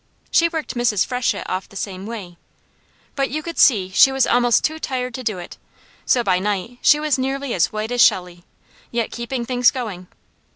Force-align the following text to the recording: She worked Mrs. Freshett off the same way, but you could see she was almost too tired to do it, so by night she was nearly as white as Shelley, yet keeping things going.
She 0.31 0.49
worked 0.49 0.73
Mrs. 0.73 1.05
Freshett 1.05 1.43
off 1.47 1.69
the 1.69 1.75
same 1.75 2.07
way, 2.07 2.35
but 3.15 3.29
you 3.29 3.43
could 3.43 3.59
see 3.59 3.89
she 3.89 4.11
was 4.11 4.25
almost 4.25 4.63
too 4.63 4.79
tired 4.79 5.13
to 5.13 5.23
do 5.23 5.37
it, 5.37 5.59
so 6.07 6.23
by 6.23 6.39
night 6.39 6.79
she 6.81 6.99
was 6.99 7.19
nearly 7.19 7.53
as 7.53 7.71
white 7.71 7.91
as 7.91 8.01
Shelley, 8.01 8.43
yet 8.89 9.11
keeping 9.11 9.45
things 9.45 9.69
going. 9.69 10.07